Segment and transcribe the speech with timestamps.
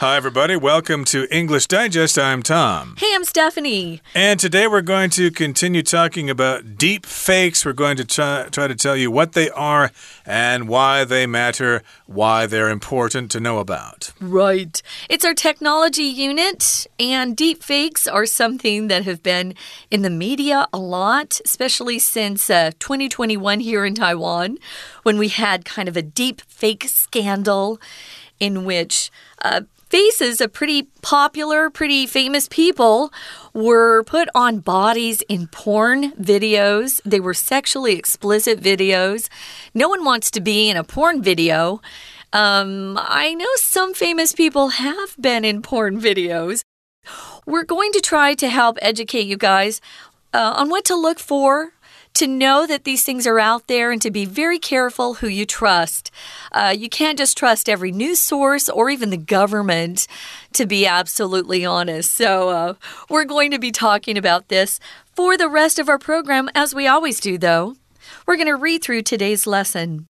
[0.00, 0.56] Hi, everybody.
[0.56, 2.18] Welcome to English Digest.
[2.18, 2.94] I'm Tom.
[2.96, 4.00] Hey, I'm Stephanie.
[4.14, 7.66] And today we're going to continue talking about deep fakes.
[7.66, 9.90] We're going to try, try to tell you what they are
[10.24, 14.14] and why they matter, why they're important to know about.
[14.22, 14.80] Right.
[15.10, 19.54] It's our technology unit, and deep fakes are something that have been
[19.90, 24.56] in the media a lot, especially since uh, 2021 here in Taiwan,
[25.02, 27.78] when we had kind of a deep fake scandal
[28.38, 29.10] in which
[29.42, 29.60] uh,
[29.90, 33.12] faces of pretty popular, pretty famous people
[33.52, 37.00] were put on bodies in porn videos.
[37.04, 39.28] They were sexually explicit videos.
[39.74, 41.82] No one wants to be in a porn video.
[42.32, 46.62] Um, I know some famous people have been in porn videos.
[47.44, 49.80] We're going to try to help educate you guys
[50.32, 51.72] uh, on what to look for
[52.14, 55.46] to know that these things are out there and to be very careful who you
[55.46, 56.10] trust.
[56.52, 60.06] Uh, you can't just trust every news source or even the government,
[60.52, 62.12] to be absolutely honest.
[62.12, 62.74] So, uh,
[63.08, 64.80] we're going to be talking about this
[65.14, 67.76] for the rest of our program, as we always do, though.
[68.26, 70.06] We're going to read through today's lesson.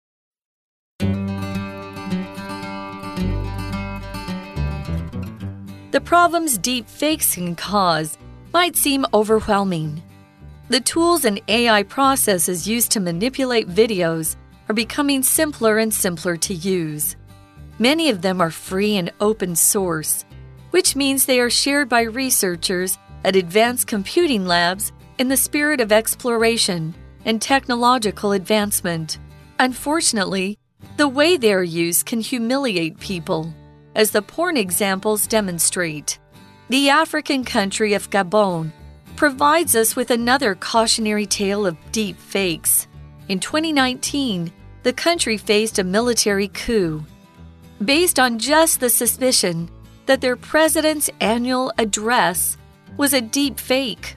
[5.92, 8.17] The problems deep fakes can cause
[8.54, 10.04] might seem overwhelming.
[10.70, 14.36] The tools and AI processes used to manipulate videos
[14.68, 17.16] are becoming simpler and simpler to use.
[17.80, 20.26] Many of them are free and open source,
[20.72, 25.94] which means they are shared by researchers at advanced computing labs in the spirit of
[25.94, 29.20] exploration and technological advancement.
[29.60, 30.60] Unfortunately,
[30.98, 33.54] the way they are used can humiliate people,
[33.95, 36.20] as the porn examples demonstrate.
[36.68, 38.73] The African country of Gabon
[39.18, 42.88] provides us with another cautionary tale of deep fakes.
[43.28, 47.04] In 2019, the country faced a military coup
[47.84, 49.70] based on just the suspicion
[50.06, 52.58] that their president's annual address
[52.95, 54.16] was a deep fake.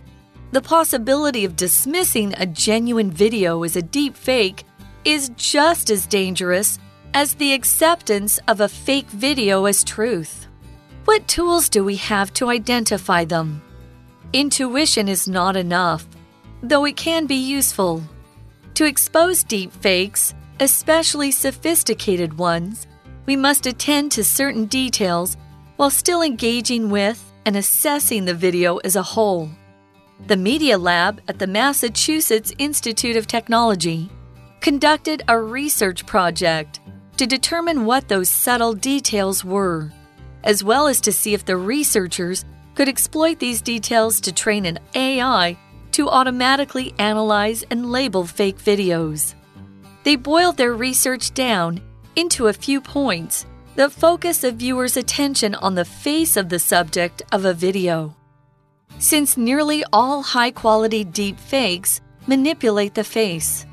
[0.52, 4.64] The possibility of dismissing a genuine video as a deep fake
[5.04, 6.78] is just as dangerous
[7.14, 10.46] as the acceptance of a fake video as truth.
[11.06, 13.62] What tools do we have to identify them?
[14.32, 16.06] Intuition is not enough,
[16.62, 18.00] though it can be useful.
[18.74, 22.86] To expose deep fakes, especially sophisticated ones,
[23.26, 25.36] we must attend to certain details
[25.76, 29.50] while still engaging with and assessing the video as a whole.
[30.28, 34.08] The Media Lab at the Massachusetts Institute of Technology
[34.60, 36.78] conducted a research project
[37.16, 39.90] to determine what those subtle details were,
[40.44, 42.44] as well as to see if the researchers
[42.80, 45.54] could exploit these details to train an AI
[45.92, 49.34] to automatically analyze and label fake videos.
[50.02, 51.82] They boiled their research down
[52.16, 57.20] into a few points that focus a viewer's attention on the face of the subject
[57.32, 58.16] of a video.
[58.98, 63.66] Since nearly all high quality deep fakes manipulate the face,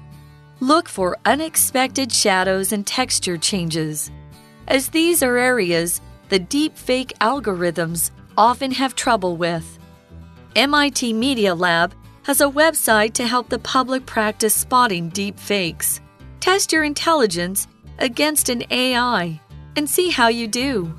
[0.59, 4.11] look for unexpected shadows and texture changes,
[4.67, 9.79] as these are areas the deep fake algorithms often have trouble with.
[10.55, 11.93] MIT Media Lab
[12.23, 16.01] has a website to help the public practice spotting deep fakes.
[16.39, 17.67] Test your intelligence
[17.99, 19.41] against an AI
[19.75, 20.93] and see how you do.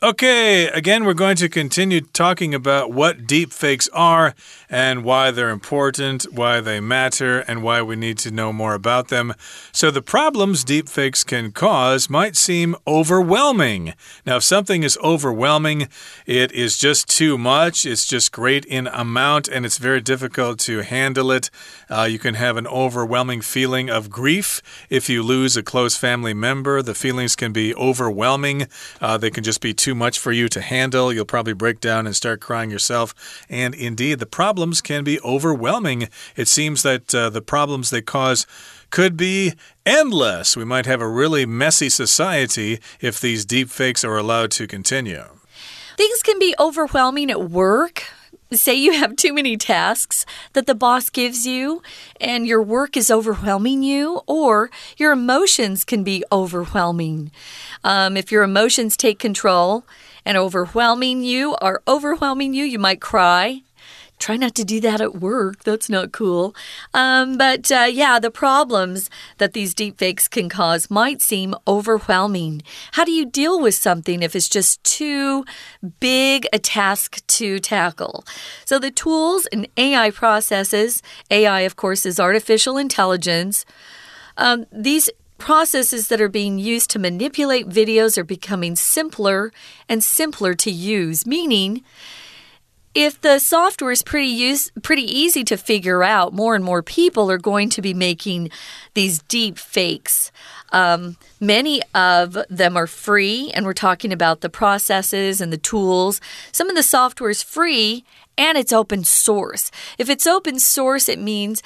[0.00, 4.32] Okay, again, we're going to continue talking about what deepfakes are
[4.70, 9.08] and why they're important, why they matter, and why we need to know more about
[9.08, 9.34] them.
[9.72, 13.94] So, the problems deepfakes can cause might seem overwhelming.
[14.24, 15.88] Now, if something is overwhelming,
[16.26, 20.82] it is just too much, it's just great in amount, and it's very difficult to
[20.82, 21.50] handle it.
[21.90, 26.34] Uh, you can have an overwhelming feeling of grief if you lose a close family
[26.34, 26.82] member.
[26.82, 28.68] The feelings can be overwhelming,
[29.00, 31.10] uh, they can just be too too much for you to handle.
[31.10, 33.14] You'll probably break down and start crying yourself.
[33.48, 36.10] And indeed, the problems can be overwhelming.
[36.36, 38.46] It seems that uh, the problems they cause
[38.90, 39.54] could be
[39.86, 40.58] endless.
[40.58, 45.24] We might have a really messy society if these deep fakes are allowed to continue.
[45.96, 48.04] Things can be overwhelming at work
[48.56, 50.24] say you have too many tasks
[50.54, 51.82] that the boss gives you
[52.20, 57.30] and your work is overwhelming you, or your emotions can be overwhelming.
[57.84, 59.84] Um, if your emotions take control
[60.24, 63.62] and overwhelming you are overwhelming you, you might cry.
[64.18, 65.64] Try not to do that at work.
[65.64, 66.54] That's not cool.
[66.92, 72.62] Um, but uh, yeah, the problems that these deepfakes can cause might seem overwhelming.
[72.92, 75.44] How do you deal with something if it's just too
[76.00, 78.24] big a task to tackle?
[78.64, 83.64] So, the tools and AI processes, AI, of course, is artificial intelligence.
[84.36, 89.52] Um, these processes that are being used to manipulate videos are becoming simpler
[89.88, 91.84] and simpler to use, meaning
[92.94, 97.30] if the software is pretty use, pretty easy to figure out, more and more people
[97.30, 98.50] are going to be making
[98.94, 100.32] these deep fakes.
[100.72, 106.20] Um, many of them are free, and we're talking about the processes and the tools.
[106.52, 108.04] Some of the software is free
[108.36, 109.70] and it's open source.
[109.98, 111.62] If it's open source, it means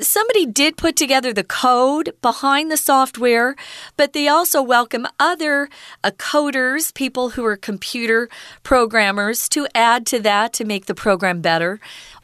[0.00, 3.54] somebody did put together the code behind the software,
[3.96, 5.68] but they also welcome other
[6.02, 8.28] uh, coders, people who are computer
[8.62, 11.80] programmers, to add to that to make the program better.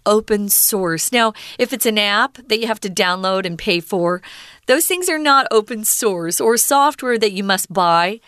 [0.07, 1.13] Open source.
[1.13, 4.23] Now, if it's an app that you have to download and pay for,
[4.67, 8.21] those things are not open source or software that you must buy.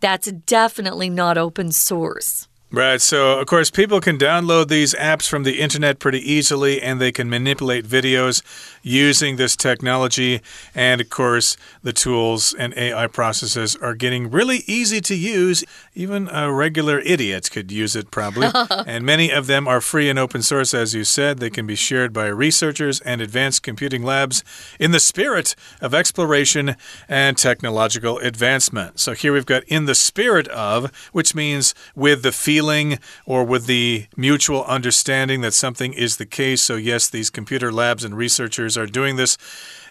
[0.00, 2.48] That's definitely not open source.
[2.72, 3.00] Right.
[3.00, 7.10] So, of course, people can download these apps from the internet pretty easily and they
[7.10, 8.42] can manipulate videos
[8.80, 10.40] using this technology.
[10.72, 15.64] And, of course, the tools and AI processes are getting really easy to use.
[15.96, 18.48] Even a regular idiot could use it, probably.
[18.86, 21.38] and many of them are free and open source, as you said.
[21.38, 24.44] They can be shared by researchers and advanced computing labs
[24.78, 26.76] in the spirit of exploration
[27.08, 29.00] and technological advancement.
[29.00, 33.42] So, here we've got in the spirit of, which means with the field feeling or
[33.42, 36.60] with the mutual understanding that something is the case.
[36.60, 39.38] So, yes, these computer labs and researchers are doing this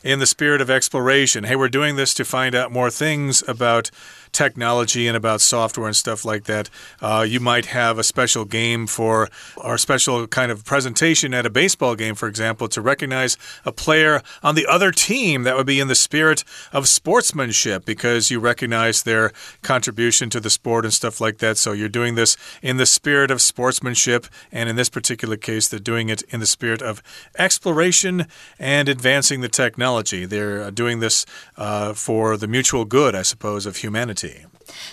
[0.03, 1.43] in the spirit of exploration.
[1.43, 3.91] Hey, we're doing this to find out more things about
[4.31, 6.69] technology and about software and stuff like that.
[7.01, 11.49] Uh, you might have a special game for or special kind of presentation at a
[11.49, 15.43] baseball game, for example, to recognize a player on the other team.
[15.43, 19.31] That would be in the spirit of sportsmanship because you recognize their
[19.61, 21.57] contribution to the sport and stuff like that.
[21.57, 24.27] So you're doing this in the spirit of sportsmanship.
[24.51, 27.01] And in this particular case, they're doing it in the spirit of
[27.37, 28.27] exploration
[28.59, 29.88] and advancing the technology.
[30.25, 31.25] They're doing this
[31.57, 34.45] uh, for the mutual good, I suppose, of humanity.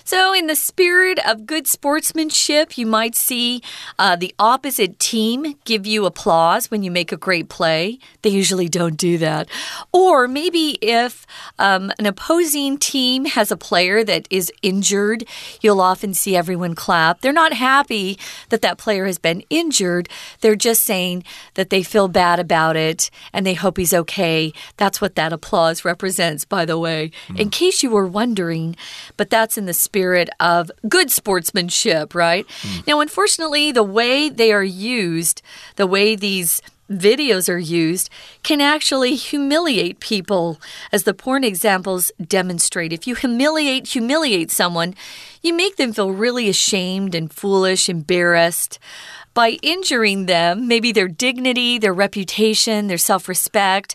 [0.05, 3.63] So, in the spirit of good sportsmanship, you might see
[3.99, 7.99] uh, the opposite team give you applause when you make a great play.
[8.23, 9.49] They usually don't do that.
[9.93, 11.27] Or maybe if
[11.59, 15.25] um, an opposing team has a player that is injured,
[15.61, 17.21] you'll often see everyone clap.
[17.21, 18.19] They're not happy
[18.51, 20.09] that that player has been injured.
[20.41, 21.25] They're just saying
[21.55, 24.53] that they feel bad about it and they hope he's okay.
[24.77, 27.39] That's what that applause represents, by the way, mm.
[27.39, 28.77] in case you were wondering
[29.17, 32.47] but that's in the spirit of good sportsmanship, right?
[32.63, 32.87] Mm.
[32.87, 35.43] Now, unfortunately, the way they are used,
[35.77, 36.61] the way these
[36.91, 38.09] videos are used
[38.43, 40.61] can actually humiliate people,
[40.93, 42.93] as the porn examples demonstrate.
[42.93, 44.95] If you humiliate, humiliate someone,
[45.43, 48.79] you make them feel really ashamed and foolish, embarrassed
[49.37, 53.95] by injuring them, maybe their dignity, their reputation, their self respect.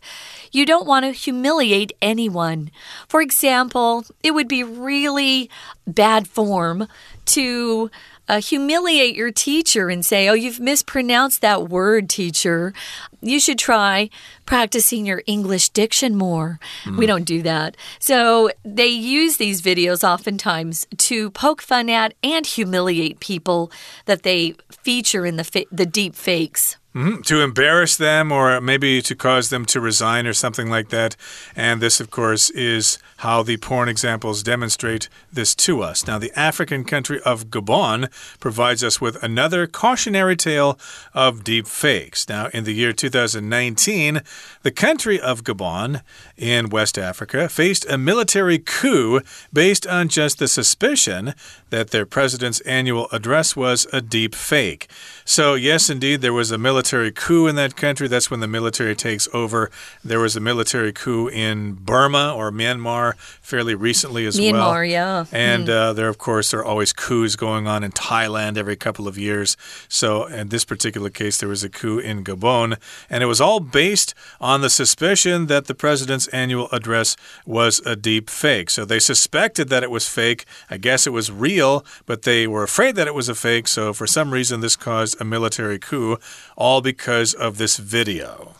[0.51, 2.69] You don't want to humiliate anyone.
[3.09, 5.49] For example, it would be really
[5.87, 6.87] bad form
[7.25, 7.89] to
[8.31, 12.73] uh, humiliate your teacher and say, Oh, you've mispronounced that word, teacher.
[13.19, 14.09] You should try
[14.45, 16.57] practicing your English diction more.
[16.85, 16.97] Mm.
[16.97, 17.75] We don't do that.
[17.99, 23.69] So they use these videos oftentimes to poke fun at and humiliate people
[24.05, 26.77] that they feature in the, the deep fakes.
[26.93, 27.23] Mm -hmm.
[27.23, 31.15] To embarrass them or maybe to cause them to resign or something like that.
[31.55, 36.05] And this, of course, is how the porn examples demonstrate this to us.
[36.05, 40.77] Now, the African country of Gabon provides us with another cautionary tale
[41.13, 42.27] of deep fakes.
[42.27, 44.21] Now, in the year 2019,
[44.63, 46.01] the country of Gabon
[46.41, 49.21] in West Africa faced a military coup
[49.53, 51.35] based on just the suspicion
[51.69, 54.89] that their president's annual address was a deep fake.
[55.23, 58.07] So, yes, indeed, there was a military coup in that country.
[58.07, 59.69] That's when the military takes over.
[60.03, 64.71] There was a military coup in Burma or Myanmar fairly recently as Myanmar, well.
[64.73, 65.25] Myanmar, yeah.
[65.31, 65.69] And mm.
[65.69, 69.17] uh, there, of course, there are always coups going on in Thailand every couple of
[69.17, 69.55] years.
[69.87, 72.77] So, in this particular case, there was a coup in Gabon.
[73.09, 77.95] And it was all based on the suspicion that the president's annual address was a
[77.95, 78.69] deep fake.
[78.69, 80.45] So, they suspected that it was fake.
[80.69, 83.67] I guess it was real, but they were afraid that it was a fake.
[83.67, 86.17] So, for some reason, this caused a military coup,
[86.55, 88.55] all because of this video.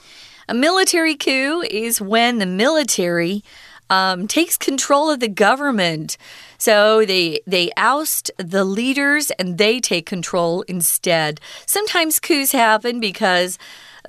[0.47, 3.43] A military coup is when the military
[3.91, 6.17] um, takes control of the government.
[6.57, 11.39] So they they oust the leaders and they take control instead.
[11.65, 13.59] Sometimes coups happen because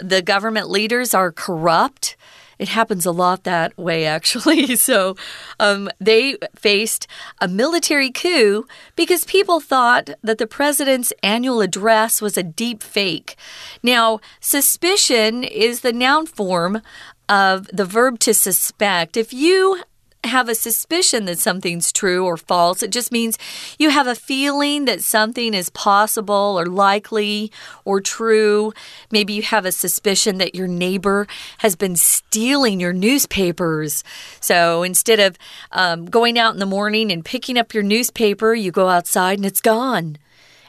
[0.01, 2.17] the government leaders are corrupt.
[2.59, 4.77] It happens a lot that way, actually.
[4.83, 5.17] So
[5.61, 7.07] um, they faced
[7.41, 8.67] a military coup
[8.97, 13.37] because people thought that the president's annual address was a deep fake.
[13.83, 16.83] Now, suspicion is the noun form
[17.29, 19.17] of the verb to suspect.
[19.17, 19.83] If you
[20.25, 22.83] have a suspicion that something's true or false.
[22.83, 23.39] It just means
[23.79, 27.51] you have a feeling that something is possible or likely
[27.85, 28.73] or true.
[29.11, 31.27] Maybe you have a suspicion that your neighbor
[31.59, 34.05] has been stealing your newspapers.
[34.41, 35.37] So instead of
[35.73, 39.47] um, going out in the morning and picking up your newspaper, you go outside and
[39.47, 40.17] it's gone.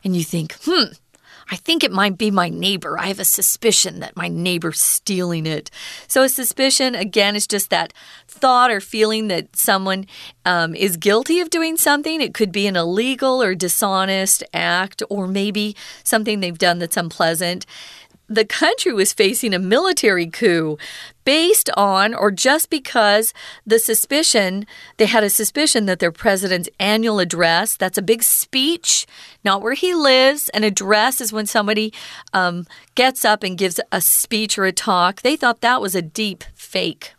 [0.04, 0.94] And you think, hmm,
[1.52, 2.98] I think it might be my neighbor.
[2.98, 5.70] I have a suspicion that my neighbor's stealing it.
[6.08, 7.94] So, a suspicion, again, is just that
[8.28, 10.06] thought or feeling that someone
[10.46, 12.22] um, is guilty of doing something.
[12.22, 17.66] It could be an illegal or dishonest act, or maybe something they've done that's unpleasant
[18.28, 20.78] the country was facing a military coup
[21.26, 23.34] based on or just because
[23.66, 24.66] the suspicion,
[24.98, 29.06] they had a suspicion that their president's annual address, that's a big speech,
[29.44, 30.50] not where he lives.
[30.50, 31.94] An address is when somebody
[32.34, 32.66] um,
[32.96, 35.22] gets up and gives a speech or a talk.
[35.22, 37.14] They thought that was a deep fake.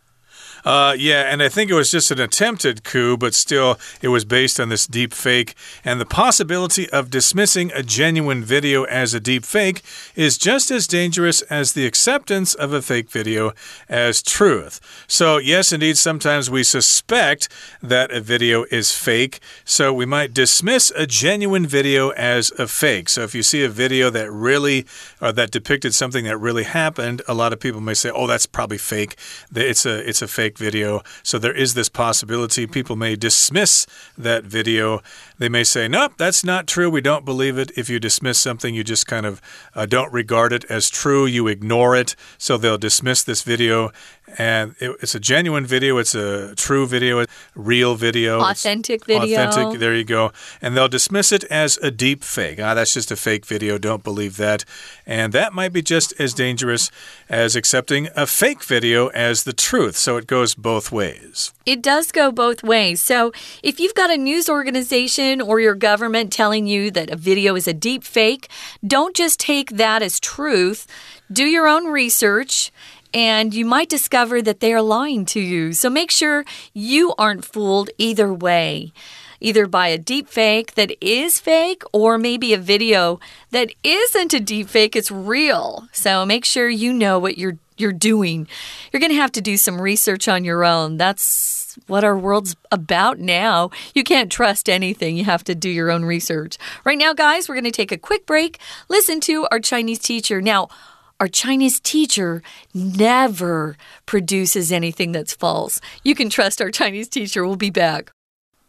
[0.65, 4.25] Uh, yeah, and I think it was just an attempted coup, but still, it was
[4.25, 5.53] based on this deep fake.
[5.83, 9.83] And the possibility of dismissing a genuine video as a deep fake
[10.15, 13.53] is just as dangerous as the acceptance of a fake video
[13.87, 14.79] as truth.
[15.07, 17.47] So, yes, indeed, sometimes we suspect
[17.83, 23.09] that a video is fake, so we might dismiss a genuine video as a fake.
[23.09, 24.87] So, if you see a video that really
[25.21, 28.47] or that depicted something that really happened, a lot of people may say, "Oh, that's
[28.47, 29.15] probably fake.
[29.53, 31.01] It's a it's a fake video.
[31.23, 33.85] So there is this possibility people may dismiss
[34.17, 35.01] that video.
[35.37, 36.89] They may say, nope, that's not true.
[36.89, 37.71] We don't believe it.
[37.77, 39.41] If you dismiss something, you just kind of
[39.73, 41.25] uh, don't regard it as true.
[41.25, 42.15] You ignore it.
[42.37, 43.91] So they'll dismiss this video
[44.37, 45.97] and it, it's a genuine video.
[45.97, 49.47] It's a true video, real video, authentic video.
[49.47, 49.79] Authentic.
[49.79, 50.31] There you go.
[50.61, 52.59] And they'll dismiss it as a deep fake.
[52.59, 53.77] Ah, that's just a fake video.
[53.77, 54.65] Don't believe that.
[55.05, 56.91] And that might be just as dangerous
[57.29, 59.95] as accepting a fake video as the truth.
[59.95, 61.53] So it goes both ways.
[61.65, 63.01] It does go both ways.
[63.01, 63.31] So
[63.63, 67.67] if you've got a news organization or your government telling you that a video is
[67.67, 68.49] a deep fake,
[68.85, 70.85] don't just take that as truth.
[71.31, 72.71] Do your own research
[73.15, 75.71] and you might discover that they are lying to you.
[75.71, 76.43] So make sure
[76.73, 78.91] you aren't fooled either way.
[79.39, 83.19] Either by a deep fake that is fake, or maybe a video
[83.51, 85.87] that isn't a deep fake, it's real.
[85.91, 88.47] So make sure you know what you're you're doing.
[88.91, 90.95] You're going to have to do some research on your own.
[90.95, 93.69] That's what our world's about now.
[93.93, 95.17] You can't trust anything.
[95.17, 96.57] You have to do your own research.
[96.85, 98.59] Right now, guys, we're going to take a quick break.
[98.87, 100.41] Listen to our Chinese teacher.
[100.41, 100.69] Now,
[101.18, 105.78] our Chinese teacher never produces anything that's false.
[106.02, 107.46] You can trust our Chinese teacher.
[107.46, 108.06] We'll be back.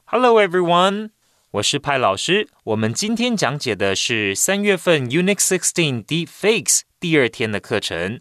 [0.05, 1.11] Hello, everyone.
[1.51, 2.47] 我是派老师。
[2.63, 8.19] 我们今天讲解的是三月份 Unit 16 Deepfakes 第二天的课程。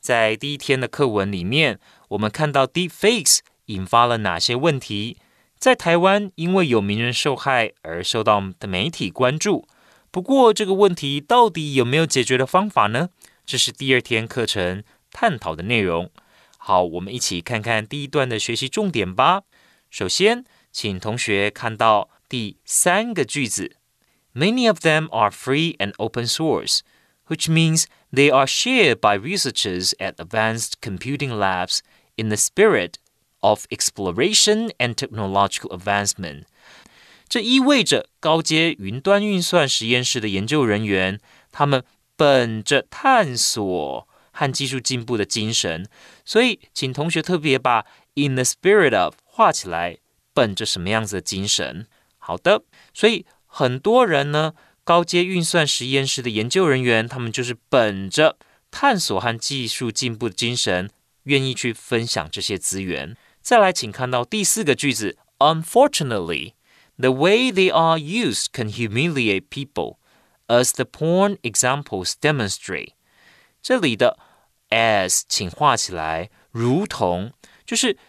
[0.00, 5.16] 在第一天的课文里面，我们看到 Deepfakes 引发了哪些问题？
[5.56, 9.66] 在台湾，因为有名人受害而受到的媒体关注。
[10.10, 13.08] 不过，这个问题到底有没有解决的方法呢？
[13.48, 16.10] 这是第二天课程探讨的内容。
[16.58, 19.42] 好，我们一起看看第一段的学习重点吧。
[19.90, 23.76] 首先，请同学看到第三个句子：
[24.34, 26.80] Many of them are free and open source,
[27.28, 31.80] which means they are shared by researchers at advanced computing labs
[32.16, 32.94] in the spirit
[33.40, 36.44] of exploration and technological advancement。
[37.28, 41.20] 这意味着高阶云端运算实验室的研究人员，
[41.52, 41.84] 他们
[42.19, 45.87] 本着探索和技术进步的精神，
[46.25, 47.85] 所以请同学特别把
[48.15, 49.99] in the spirit of 画起来，
[50.33, 51.87] 本着什么样子的精神？
[52.17, 54.51] 好的，所以很多人呢，
[54.83, 58.35] 高阶运算实验室的研究人员，他们就是本着
[58.69, 60.89] 探索和技术进步的精神，
[61.23, 63.15] 愿意去分享这些资源。
[63.41, 66.51] 再来，请看到第四个句子，Unfortunately,
[66.97, 69.98] the way they are used can humiliate people.
[70.49, 72.93] As the porn examples demonstrate，
[73.61, 74.17] 这里的
[74.69, 77.33] as 请画起来，如同
[77.67, 77.99] 就是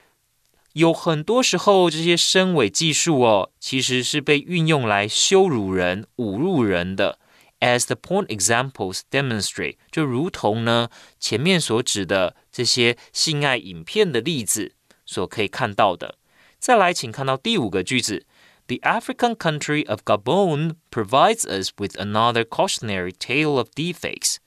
[0.72, 7.18] 有很多时候这些声伪技术哦，其实是被运用来羞辱人、侮辱人的。
[7.60, 14.72] As the porn examples demonstrate，就如同呢前面所指的这些性爱影片的例子
[15.04, 16.16] 所可以看到的。
[16.58, 18.24] 再来，请看到第五个句子。
[18.69, 24.37] The African country of Gabon provides us with another cautionary tale of defects.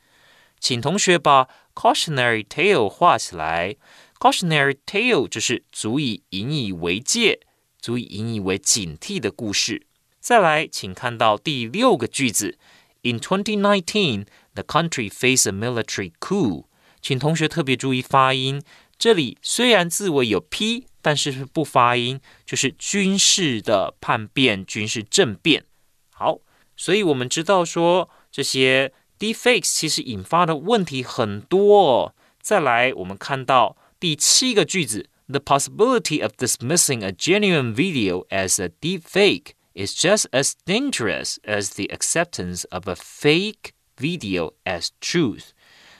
[0.58, 3.76] 请同学把 cautionary tale 画起来。
[4.18, 7.40] cautionary tale 就是足以引以为戒、
[7.80, 9.86] 足以引以为警惕的故事。
[10.18, 12.58] 再来，请看到第六个句子。
[13.02, 16.64] In 2019, the country faced a military coup.
[17.00, 18.60] 请同学特别注意发音，
[18.98, 25.64] 这里虽然字尾有 p， 但是不发音，就是军事的叛变、军事政变。
[26.10, 26.40] 好，
[26.76, 31.80] 所以我们知道说这些 deepfakes 其实引发的问题很多。
[31.80, 32.14] 哦。
[32.40, 41.86] 再来，我们看到第七个句子：The possibility of dismissing a genuine video as a deepfake is just as dangerous as the
[41.94, 45.50] acceptance of a fake video as truth。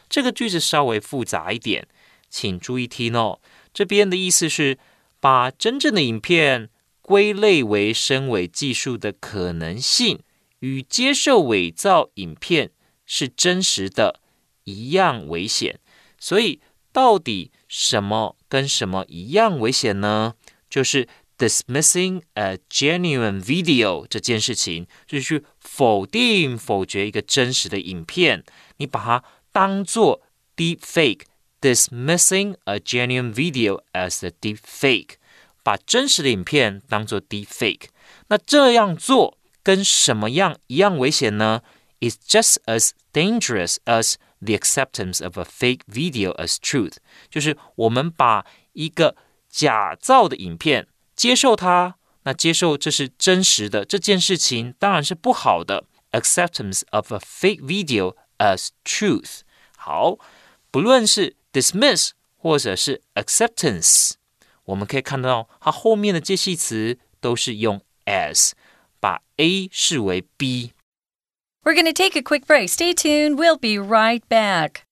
[0.08, 1.86] 这个句子稍微复杂一点，
[2.30, 3.40] 请注意听哦。
[3.74, 4.78] 这边的意思是
[5.23, 6.69] 把真正的影片
[7.01, 10.19] 归类为身伪技术的可能性，
[10.59, 12.71] 与接受伪造影片
[13.05, 14.19] 是真实的
[14.65, 15.79] 一样危险。
[16.19, 16.59] 所以，
[16.91, 20.33] 到底什么跟什么一样危险呢？
[20.69, 28.43] 就是 dismissing a genuine video 这件事情，就是去否定、否决一个真实的影片。
[28.75, 30.21] 你把它当做
[30.57, 31.21] deep fake
[31.62, 35.16] fake，dismissing a genuine video as a deep fake，
[35.62, 37.88] 把真实的影片当做 deep fake。
[38.28, 41.62] 那这样做跟什么样一样危险呢？
[42.00, 49.16] Is just as dangerous as The acceptance of a fake video as truth，就是我们把一个
[49.50, 55.86] 假造的影片接受它，那接受这是真实的这件事情当然是不好的。
[56.12, 59.40] Acceptance of a fake video as truth，
[59.76, 60.18] 好，
[60.70, 64.12] 不论是 dismiss 或者是 acceptance，
[64.64, 68.52] 我们可以看到它后面的介系词都是用 as，
[69.00, 72.68] 把 A 视为 B。We're going to take a quick break.
[72.68, 73.36] Stay tuned.
[73.36, 74.82] We'll be right back.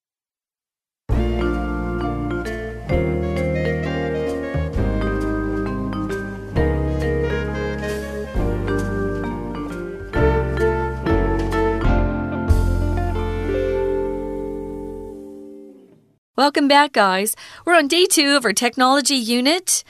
[16.41, 17.35] Welcome back, guys.
[17.65, 19.83] We're on day two of our technology unit,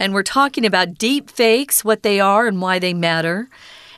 [0.00, 3.50] and we're talking about deep fakes, what they are, and why they matter.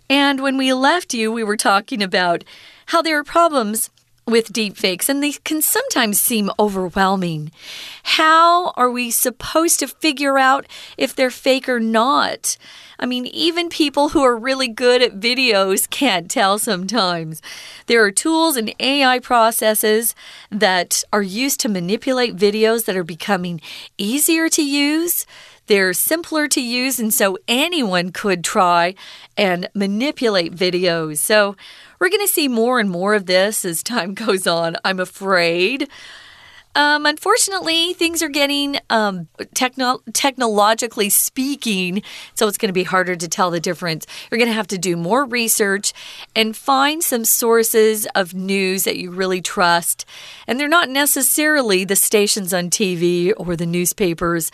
[0.09, 2.43] And when we left you, we were talking about
[2.87, 3.91] how there are problems
[4.31, 7.51] with deepfakes, and they can sometimes seem overwhelming.
[8.03, 10.67] How are we supposed to figure out
[10.97, 12.57] if they're fake or not?
[12.99, 17.41] I mean, even people who are really good at videos can't tell sometimes.
[17.87, 20.15] There are tools and AI processes
[20.51, 23.63] that are used to manipulate videos that are becoming
[23.97, 25.25] easier to use.
[25.67, 28.95] They're simpler to use, and so anyone could try
[29.37, 31.19] and manipulate videos.
[31.19, 31.57] So,
[32.01, 35.89] we're going to see more and more of this as time goes on, I'm afraid.
[36.77, 42.03] Um, unfortunately, things are getting um, techno technologically speaking,
[42.35, 44.07] so it's going to be harder to tell the difference.
[44.31, 45.93] You're going to have to do more research
[46.37, 50.05] and find some sources of news that you really trust.
[50.47, 54.53] And they're not necessarily the stations on TV or the newspapers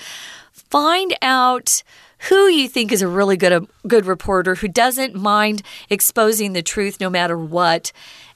[0.53, 1.83] find out
[2.29, 7.01] who you think is a really good good reporter who doesn't mind exposing the truth
[7.01, 7.93] no matter what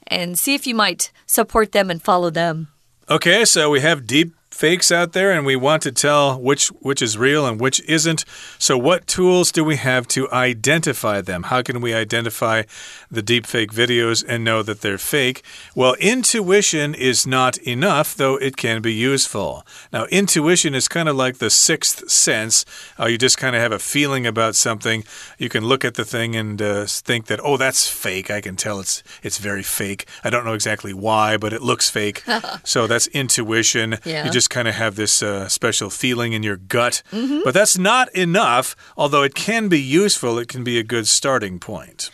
[0.07, 2.67] and see if you might support them and follow them.
[3.09, 7.01] Okay, so we have deep fakes out there and we want to tell which which
[7.01, 8.25] is real and which isn't.
[8.59, 11.43] So what tools do we have to identify them?
[11.43, 12.63] How can we identify
[13.09, 15.43] the deep fake videos and know that they're fake?
[15.75, 19.65] Well, intuition is not enough, though it can be useful.
[19.91, 22.65] Now, intuition is kind of like the sixth sense.
[22.99, 25.03] Uh, you just kind of have a feeling about something.
[25.37, 28.29] You can look at the thing and uh, think that, oh, that's fake.
[28.29, 30.07] I can tell it's it's very fake.
[30.23, 32.23] I don't know exactly why, but it looks fake.
[32.63, 33.97] so that's intuition.
[34.05, 34.25] Yeah.
[34.25, 37.03] You just kind of have this uh, special feeling in your gut.
[37.11, 37.43] Mm -hmm.
[37.43, 40.39] But that's not enough, although it can be useful.
[40.39, 42.11] It can be a good starting point.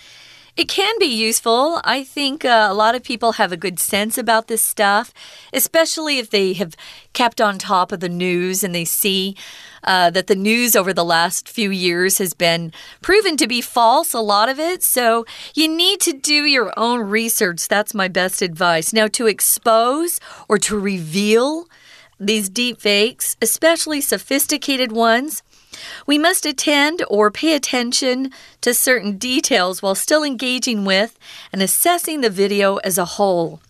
[0.57, 1.81] It can be useful.
[1.83, 5.13] I think uh, a lot of people have a good sense about this stuff,
[5.53, 6.75] especially if they have
[7.13, 9.35] kept on top of the news and they see
[9.83, 14.15] uh, that the news over the last few years has been proven to be false,
[14.15, 14.81] a lot of it.
[14.81, 17.67] So you need to do your own research.
[17.67, 18.91] That's my best advice.
[18.91, 21.67] Now, to expose or to reveal
[22.19, 25.43] these deep fakes, especially sophisticated ones,
[26.05, 31.17] we must attend or pay attention to certain details while still engaging with
[31.51, 33.61] and assessing the video as a whole.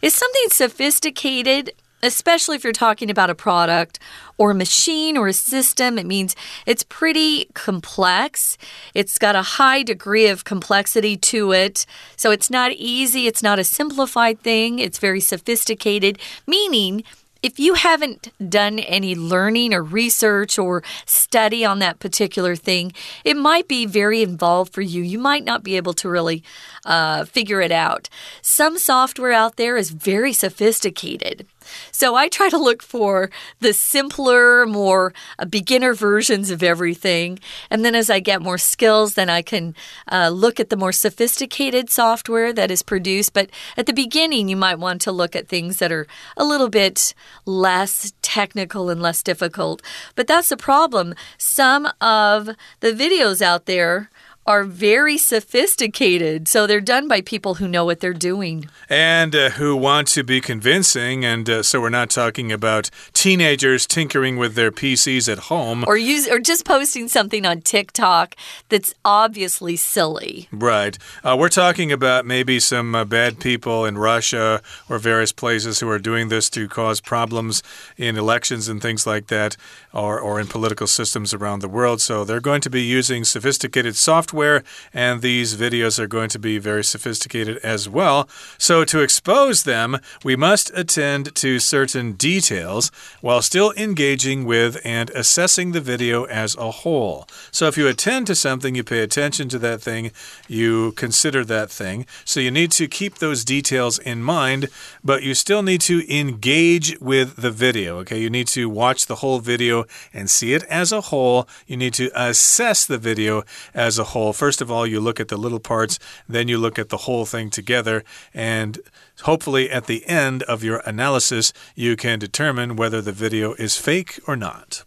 [0.00, 3.98] Is something sophisticated, especially if you're talking about a product
[4.36, 8.56] or a machine or a system, it means it's pretty complex.
[8.94, 11.84] It's got a high degree of complexity to it.
[12.16, 17.02] So it's not easy, it's not a simplified thing, it's very sophisticated, meaning
[17.42, 22.92] if you haven't done any learning or research or study on that particular thing,
[23.24, 25.02] it might be very involved for you.
[25.02, 26.42] You might not be able to really
[26.84, 28.08] uh, figure it out.
[28.42, 31.46] Some software out there is very sophisticated.
[31.92, 37.38] So I try to look for the simpler, more uh, beginner versions of everything.
[37.70, 39.74] And then as I get more skills, then I can
[40.10, 43.32] uh, look at the more sophisticated software that is produced.
[43.32, 46.68] But at the beginning, you might want to look at things that are a little
[46.68, 49.82] bit less technical and less difficult.
[50.14, 51.14] But that's the problem.
[51.38, 52.50] Some of
[52.80, 54.10] the videos out there
[54.48, 56.48] are very sophisticated.
[56.48, 58.66] So they're done by people who know what they're doing.
[58.88, 61.22] And uh, who want to be convincing.
[61.22, 65.84] And uh, so we're not talking about teenagers tinkering with their PCs at home.
[65.86, 68.36] Or, use, or just posting something on TikTok
[68.70, 70.48] that's obviously silly.
[70.50, 70.96] Right.
[71.22, 75.90] Uh, we're talking about maybe some uh, bad people in Russia or various places who
[75.90, 77.62] are doing this to cause problems
[77.98, 79.58] in elections and things like that,
[79.92, 82.00] or, or in political systems around the world.
[82.00, 84.62] So they're going to be using sophisticated software software,
[84.94, 88.28] and these videos are going to be very sophisticated as well.
[88.56, 95.10] So, to expose them, we must attend to certain details while still engaging with and
[95.10, 97.26] assessing the video as a whole.
[97.50, 100.12] So, if you attend to something, you pay attention to that thing,
[100.46, 102.06] you consider that thing.
[102.24, 104.68] So, you need to keep those details in mind,
[105.02, 107.98] but you still need to engage with the video.
[108.00, 111.48] Okay, you need to watch the whole video and see it as a whole.
[111.66, 113.42] You need to assess the video
[113.74, 114.32] as a whole whole.
[114.32, 117.24] First of all, you look at the little parts, then you look at the whole
[117.24, 118.02] thing together,
[118.34, 118.80] and
[119.22, 124.18] hopefully at the end of your analysis, you can determine whether the video is fake
[124.26, 124.84] or not.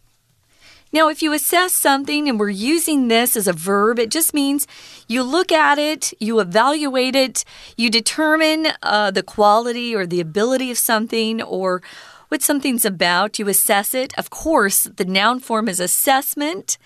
[0.93, 4.67] Now, if you assess something and we're using this as a verb, it just means
[5.07, 7.45] you look at it, you evaluate it,
[7.77, 11.81] you determine uh, the quality or the ability of something or
[12.27, 14.13] what something's about, you assess it.
[14.17, 16.77] Of course, the noun form is assessment.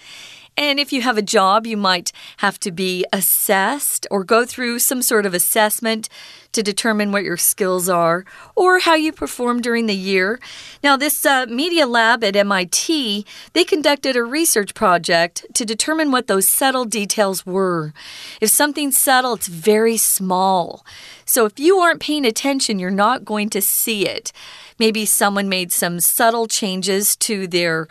[0.58, 4.80] And if you have a job, you might have to be assessed or go through
[4.80, 6.08] some sort of assessment
[6.54, 8.24] to determine what your skills are
[8.56, 10.40] or how you perform during the year.
[10.82, 16.28] Now, this uh, media lab at MIT, they conducted a research project to determine what
[16.28, 17.94] those subtle details were.
[18.40, 20.86] If something's subtle, it's very small.
[21.26, 24.32] So if you aren't paying attention, you're not going to see it.
[24.80, 27.88] Maybe someone made some subtle changes to their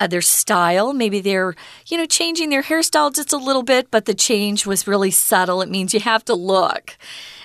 [0.00, 0.92] uh, their style.
[0.92, 1.54] Maybe they're,
[1.86, 5.62] you know, changing their hairstyle just a little bit, but the change was really subtle.
[5.62, 6.96] It means you have to look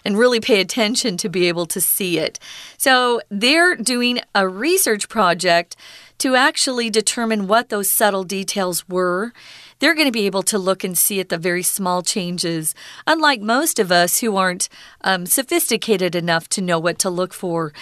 [0.05, 2.39] and really pay attention to be able to see it.
[2.77, 5.75] So they're doing a research project
[6.19, 9.33] to actually determine what those subtle details were
[9.79, 12.73] they're going to be able to look and see at the very small changes,
[13.05, 14.69] unlike most of us who aren't
[15.01, 17.73] um, sophisticated enough to know what to look for.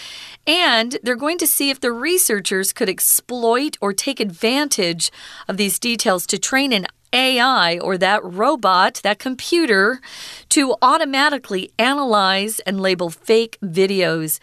[0.48, 5.12] And they're going to see if the researchers could exploit or take advantage
[5.48, 10.02] of these details to train an AI or that robot, that computer,
[10.50, 14.40] to automatically analyze and label fake videos.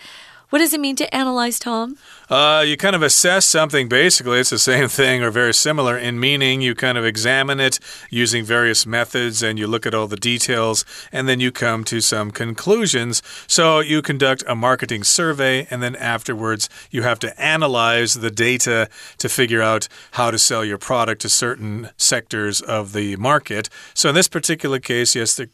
[0.51, 1.97] What does it mean to analyze, Tom?
[2.29, 4.41] Uh, you kind of assess something, basically.
[4.41, 6.61] It's the same thing or very similar in meaning.
[6.61, 7.79] You kind of examine it
[8.11, 12.01] using various methods and you look at all the details and then you come to
[12.01, 13.23] some conclusions.
[13.47, 18.89] So you conduct a marketing survey and then afterwards you have to analyze the data
[19.19, 23.69] to figure out how to sell your product to certain sectors of the market.
[23.95, 25.49] So in this particular case, yes, the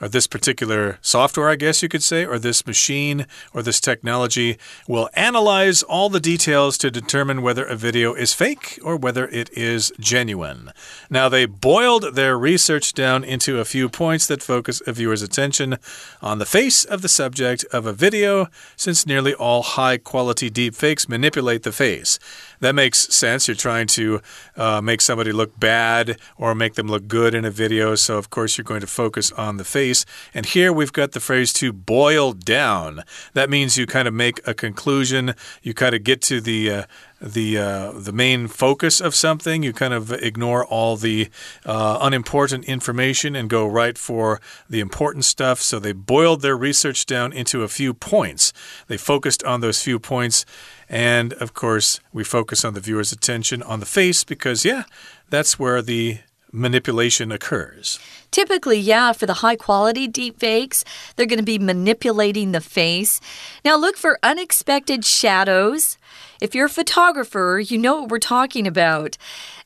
[0.00, 4.58] or this particular software, I guess you could say, or this machine or this technology
[4.88, 9.50] will analyze all the details to determine whether a video is fake or whether it
[9.52, 10.72] is genuine.
[11.10, 15.76] Now, they boiled their research down into a few points that focus a viewer's attention
[16.22, 21.08] on the face of the subject of a video, since nearly all high quality deepfakes
[21.08, 22.18] manipulate the face.
[22.60, 23.48] That makes sense.
[23.48, 24.20] You're trying to
[24.56, 27.94] uh, make somebody look bad or make them look good in a video.
[27.94, 29.89] So, of course, you're going to focus on the face.
[30.34, 33.02] And here we've got the phrase to boil down.
[33.34, 36.84] That means you kind of make a conclusion, you kind of get to the uh,
[37.20, 39.62] the uh, the main focus of something.
[39.62, 41.28] You kind of ignore all the
[41.66, 45.60] uh, unimportant information and go right for the important stuff.
[45.60, 48.52] So they boiled their research down into a few points.
[48.86, 50.46] They focused on those few points,
[50.88, 54.84] and of course, we focus on the viewer's attention on the face because, yeah,
[55.28, 56.18] that's where the
[56.52, 57.98] manipulation occurs.
[58.30, 60.84] Typically, yeah, for the high quality deep fakes,
[61.16, 63.20] they're going to be manipulating the face.
[63.64, 65.98] Now, look for unexpected shadows.
[66.40, 69.18] If you're a photographer, you know what we're talking about.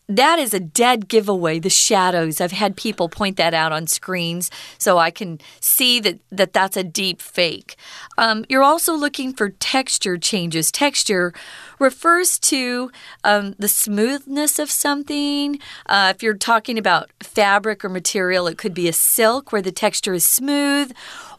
[0.07, 2.39] That is a dead giveaway, the shadows.
[2.41, 6.77] I've had people point that out on screens so I can see that, that that's
[6.77, 7.77] a deep fake.
[8.19, 10.71] Um, you're also looking for texture changes.
[10.71, 11.33] Texture
[11.79, 12.91] refers to
[13.23, 15.59] um, the smoothness of something.
[15.87, 19.73] Uh, if you're talking about fabric or material, it could be a silk where the
[19.73, 20.93] texture is smooth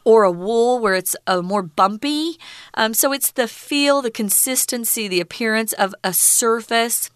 [0.06, 2.38] or a wool where it's uh, more bumpy.
[2.76, 7.10] Um, so it's the feel, the consistency, the appearance of a surface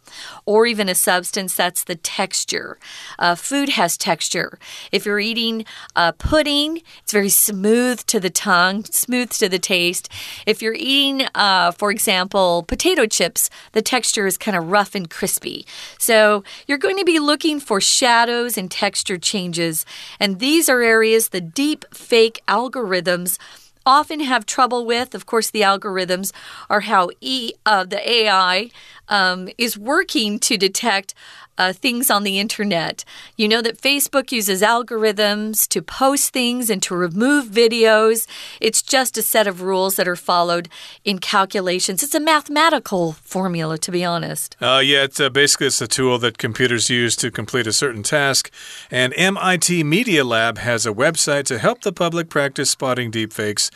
[0.46, 2.78] or even a substance that's the texture.
[3.18, 4.60] Uh, food has texture.
[4.92, 10.10] If you're eating uh, pudding, it's very smooth to the tongue, smooth to the taste.
[10.46, 15.10] If you're eating, uh, for example, potato chips, the texture is kind of rough and
[15.10, 15.66] crispy.
[15.98, 19.86] So you're going to be looking for shadows and texture changes.
[20.20, 23.38] And these are areas the deep fake algorithms
[23.86, 25.16] often have trouble with.
[25.16, 26.32] Of course, the algorithms
[26.70, 28.70] are how e, uh, the AI
[29.10, 31.14] um, is working to detect
[31.60, 33.04] uh, things on the internet.
[33.36, 38.28] You know that Facebook uses algorithms to post things and to remove videos.
[38.62, 40.70] It's just a set of rules that are followed
[41.04, 42.02] in calculations.
[42.02, 44.56] It's a mathematical formula, to be honest.
[44.62, 48.04] Uh, yeah, it's, uh, basically it's a tool that computers use to complete a certain
[48.04, 48.50] task.
[48.90, 53.70] And MIT Media Lab has a website to help the public practice spotting deepfakes.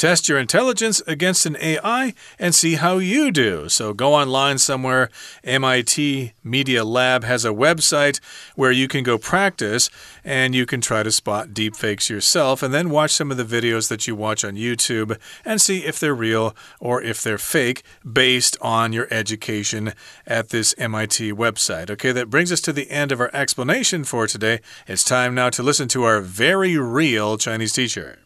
[0.00, 3.68] Test your intelligence against an AI and see how you do.
[3.68, 5.10] So go online somewhere.
[5.44, 8.18] MIT Media Lab has a website
[8.56, 9.90] where you can go practice
[10.24, 13.90] and you can try to spot deepfakes yourself and then watch some of the videos
[13.90, 18.56] that you watch on YouTube and see if they're real or if they're fake based
[18.62, 19.92] on your education
[20.26, 21.90] at this MIT website.
[21.90, 24.60] Okay, that brings us to the end of our explanation for today.
[24.86, 28.16] It's time now to listen to our very real Chinese teacher.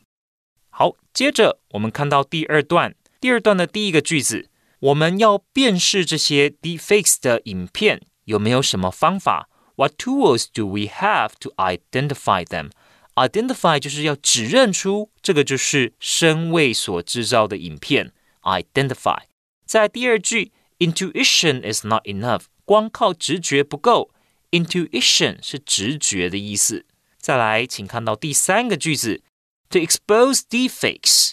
[0.76, 12.72] 好，接着我们看到第二段，第二段的第一个句子，我们要辨识这些 deface 的影片，有没有什么方法？What tools do we have to identify them?
[13.14, 18.10] Identify 就是要指认出这个就是声位所制造的影片。
[18.42, 19.22] Identify。
[19.64, 24.10] 在第二句，intuition is not enough，光靠直觉不够。
[24.50, 26.84] Intuition 是直觉的意思。
[27.20, 29.22] 再来，请看到第三个句子。
[29.74, 31.32] to expose deepfakes。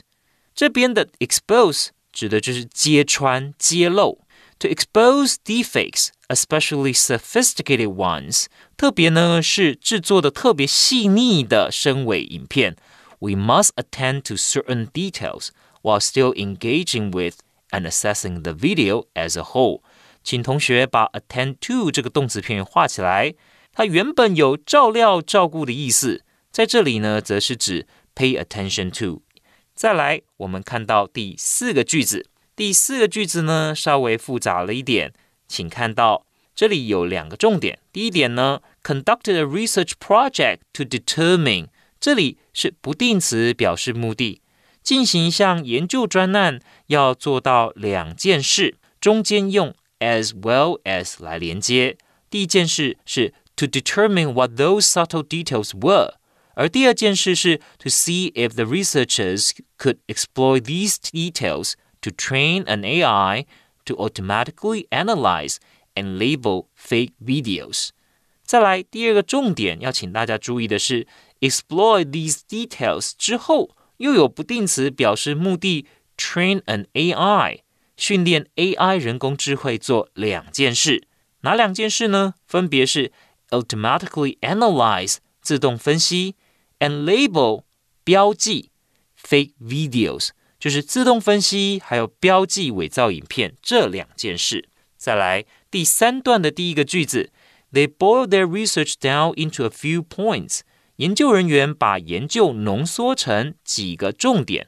[0.55, 4.19] 这边的 expose 指的就是揭穿、揭露。
[4.59, 8.45] To expose deepfakes, especially sophisticated ones，
[8.77, 12.75] 特别呢是制作的特别细腻的深伪影片。
[13.19, 15.49] We must attend to certain details
[15.81, 17.37] while still engaging with
[17.69, 19.81] and assessing the video as a whole。
[20.23, 23.33] 请同学把 attend to 这个动词片语画起来，
[23.73, 27.87] 它原本有照料、照顾的意思，在这里呢，则是指
[28.20, 29.22] pay attention to。
[29.74, 32.28] 再来，我们看到第四个句子。
[32.54, 35.12] 第四个句子呢，稍微复杂了一点，
[35.46, 37.78] 请看到这里有两个重点。
[37.92, 41.66] 第一点呢，conducted a research project to determine，
[42.00, 44.40] 这里是不定词表示目的，
[44.82, 51.98] 进行一项研究专案要做到两件事，中间用 as well as 来连接。
[52.30, 56.14] 第一件事是 to determine what those subtle details were。
[56.54, 63.44] 而第二件事是 to see if the researchers could exploit these details to train an AI
[63.84, 65.56] to automatically analyze
[65.94, 67.90] and label fake videos。
[68.42, 71.06] 再来，第二个重点要请大家注意的是，
[71.40, 77.60] exploit these details 之后又有不定词表示目的，train an AI
[77.96, 81.06] 训练 AI 人工智慧做两件事，
[81.40, 82.34] 哪两件事呢？
[82.46, 83.12] 分别是
[83.50, 86.35] automatically analyze 自动分析。
[86.79, 87.63] and label
[88.03, 88.71] 标记
[89.21, 94.69] fake videos 就是自动分析，还有标记伪造影片这两件事。
[94.97, 97.31] 再来第三段的第一个句子
[97.71, 100.61] ，They boiled their research down into a few points。
[100.97, 104.67] 研究人员把研究浓缩成几个重点。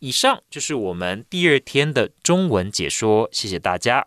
[0.00, 4.06] 以上就是我们第二天的中文解说，谢谢大家。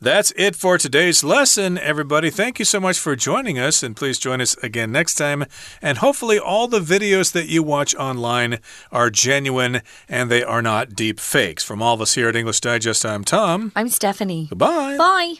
[0.00, 2.30] That's it for today's lesson, everybody.
[2.30, 5.44] Thank you so much for joining us, and please join us again next time.
[5.82, 8.60] And hopefully, all the videos that you watch online
[8.92, 11.64] are genuine and they are not deep fakes.
[11.64, 13.72] From all of us here at English Digest, I'm Tom.
[13.74, 14.46] I'm Stephanie.
[14.50, 14.96] Goodbye.
[14.96, 15.34] Bye.